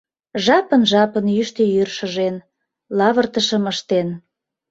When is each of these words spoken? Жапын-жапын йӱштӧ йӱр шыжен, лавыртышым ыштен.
Жапын-жапын 0.45 1.25
йӱштӧ 1.35 1.63
йӱр 1.73 1.89
шыжен, 1.97 2.35
лавыртышым 2.97 3.63
ыштен. 3.73 4.07